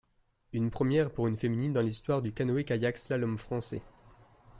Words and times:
Une 0.51 0.71
première 0.71 1.11
pour 1.11 1.27
une 1.27 1.37
féminine 1.37 1.73
dans 1.73 1.81
l'histoire 1.83 2.23
du 2.23 2.33
canoë-kayak 2.33 2.97
slalom 2.97 3.37
français. 3.37 3.83